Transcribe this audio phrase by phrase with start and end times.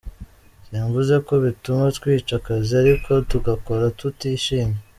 [0.65, 4.79] Simvuze ko bituma twica akazi ariko tugakora tutishimye.